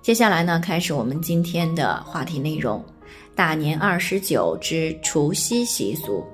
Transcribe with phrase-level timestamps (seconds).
[0.00, 2.82] 接下来呢，开始我们今天的话题内容。
[3.34, 6.24] 大年二十九之除夕习俗，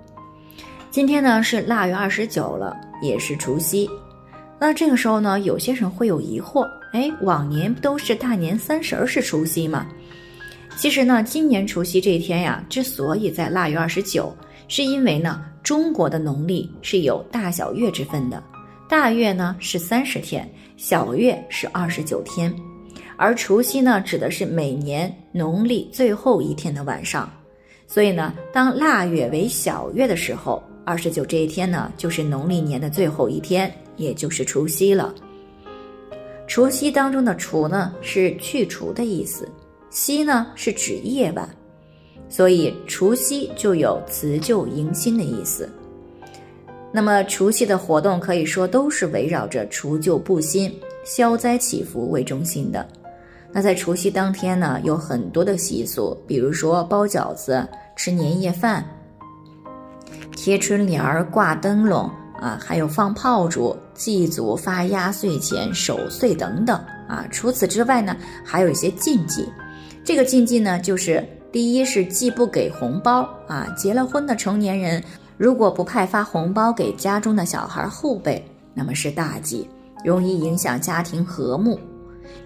[0.91, 3.89] 今天呢是腊月二十九了，也是除夕。
[4.59, 9.87] 那这个时候呢，有些人会有疑惑，哎，往年不都是大年三十是除夕吗？
[10.77, 14.35] 其实呢，今年除夕这一天呀，之所以在腊月二十九，
[14.67, 18.43] 是因为呢，中国的农历是有大小月之分的，
[18.89, 22.51] 大月呢是三十天，小月是二十九天。
[23.17, 27.33] 而除夕呢，指的是每年农历最后一天的晚上，
[27.87, 35.15] 所以呢，当腊月为小月的时候，二十九这一天呢，就是农历年的最后一天，也就是除夕了。
[36.47, 39.47] 除夕当中的“除”呢，是去除的意思
[39.89, 41.49] ；“夕”呢，是指夜晚，
[42.29, 45.67] 所以除夕就有辞旧迎新的意思。
[46.93, 50.71] 那么，除夕的活动可以说都是围绕着除旧布新、
[51.05, 52.87] 消灾祈福为中心的。
[53.53, 58.85] 那在除夕当天呢，有很多的习俗，比如说包饺子、吃年夜饭、
[60.35, 66.77] 贴春联儿、挂灯笼啊，还有放炮竹、祭祖、发压岁钱、守岁等等
[67.09, 67.25] 啊。
[67.31, 69.49] 除此之外呢，还有一些禁忌。
[70.05, 75.01] 这个禁忌呢，就是第一是既不给红包啊，结了婚的成年人
[75.37, 79.69] 如果不派发红包给家中的小孩后辈，那么是大忌，
[80.05, 81.81] 容易影响家庭和睦。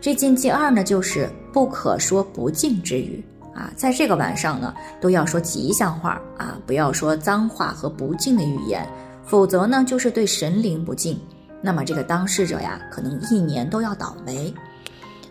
[0.00, 3.22] 这禁忌二呢，就是不可说不敬之语
[3.54, 8.88] 啊，在这个晚上呢，都要说吉祥话啊，不要说脏话和不敬的语言，
[9.24, 11.18] 否则呢，就是对神灵不敬。
[11.60, 14.54] 那么这个当事者呀，可能一年都要倒霉。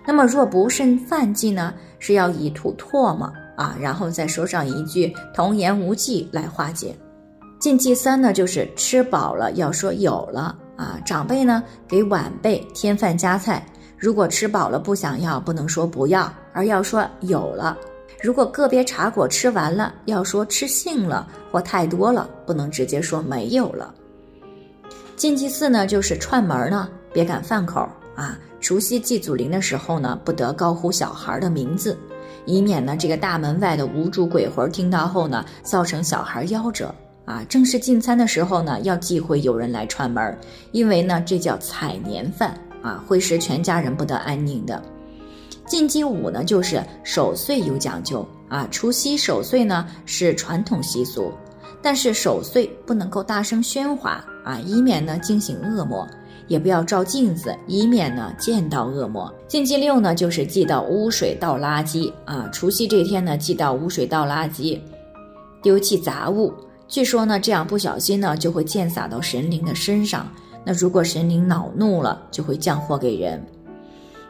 [0.05, 6.93] 那么若不慎犯忌呢，是要以吐唾沫啊，然后再说上一句童言无忌来化解。
[7.59, 13.65] 禁忌三呢，就是吃饱了要说有了啊，长辈呢给晚辈添饭加菜。
[13.97, 17.75] 如果吃饱了不想要，不能说不要，而要说有了。
[18.21, 23.93] 如果个别茶果吃完了，要说吃性了或太多了，不能直接说没有了。
[25.15, 28.37] 禁忌四呢，就是串门呢，别赶饭口啊。
[28.59, 31.97] 除夕祭祖灵的时候呢，不得高呼小孩的名字，
[32.45, 36.93] 以免呢这个大门外的无主鬼魂听到后呢，造成小孩夭折
[37.27, 37.45] 啊。
[37.47, 40.35] 正式进餐的时候呢，要忌讳有人来串门，
[40.71, 42.59] 因为呢这叫踩年饭。
[42.83, 44.81] 啊，会使全家人不得安宁的。
[45.65, 48.65] 禁忌五呢，就是守岁有讲究啊。
[48.71, 51.33] 除夕守岁呢是传统习俗，
[51.81, 56.07] 但是守岁不能够大声喧哗啊，以免呢惊醒恶魔；
[56.47, 59.33] 也不要照镜子，以免呢见到恶魔。
[59.47, 62.47] 禁忌六呢，就是忌到污水倒垃圾啊。
[62.53, 64.79] 除夕这天呢，忌到污水倒垃圾，
[65.61, 66.53] 丢弃杂物。
[66.87, 70.31] 据说呢，这样不小心呢，就会溅洒到神灵的身上。
[70.65, 73.45] 那如果神灵恼怒了，就会降祸给人。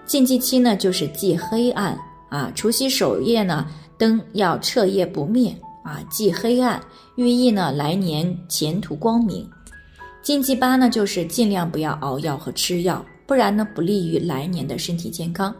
[0.05, 1.97] 禁忌期呢，就是忌黑暗
[2.29, 2.51] 啊。
[2.55, 6.81] 除夕守夜呢，灯要彻夜不灭啊，忌黑暗，
[7.15, 9.47] 寓意呢来年前途光明。
[10.21, 15.55] 禁忌八呢，就是尽量不要熬药和吃药，不然呢不利于来年的身体健康。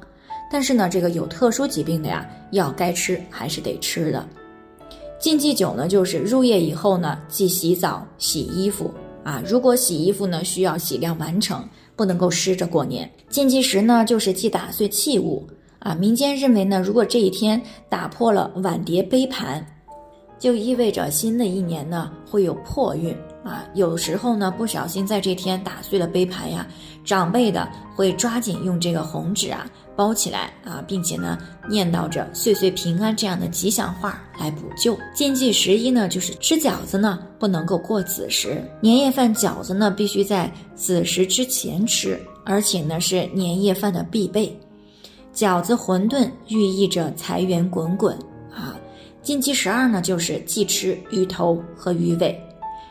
[0.52, 4.28] 但是呢，这个有特殊疾病的呀，药该吃还是得吃的。
[5.20, 8.92] 禁忌九呢，就是入夜以后呢，忌洗澡、洗衣服。
[9.24, 13.10] 啊，如果洗衣服呢，需要洗量完成，不能够湿着过年。
[13.28, 15.46] 禁忌食呢，就是忌打碎器物。
[15.80, 19.66] 啊，民间认为呢，如果这一天打破了碗碟杯盘，
[20.40, 23.16] 就意味着新的一年呢会有破运。
[23.48, 26.68] 啊，有时候呢，不小心在这天打碎了杯盘呀，
[27.06, 27.66] 长辈的
[27.96, 29.66] 会抓紧用这个红纸啊
[29.96, 34.98] 包起来啊，并且呢念叨着“岁岁平安”这样的吉祥话来补救。
[35.16, 44.54] 禁忌十一呢，就是吃饺子呢不能够过子时，年夜饭饺子呢必须在子时之前吃，而且呢是年夜饭的必备。
[45.34, 48.14] 饺子、馄饨寓意着财源滚滚
[48.54, 48.76] 啊。
[49.22, 52.38] 禁忌十二呢，就是忌吃鱼头和鱼尾。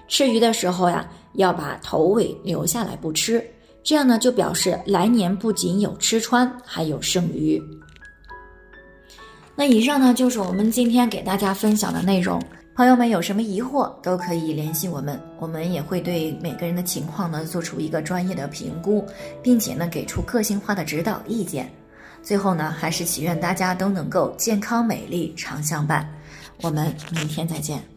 [0.09, 3.45] 吃鱼的时候呀，要把头尾留下来不吃，
[3.83, 7.61] 这样呢就表示来年不仅有吃穿，还有剩余。
[9.55, 12.41] 那以上呢就是我们今天给大家分享的内容。
[12.75, 19.03] 朋友们有什么疑惑都可以联系我们，我们也会对每个人的情况呢做出一个专业的评估，
[19.43, 21.73] 并且呢给出个性化的指导意见。
[22.23, 26.07] 最后呢，还是祈愿大家都能够健康美丽常相伴。
[26.61, 27.96] 我们明天再见。